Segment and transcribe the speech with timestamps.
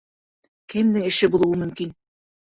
[0.73, 1.93] Кемдең эше булыуы мөмкин?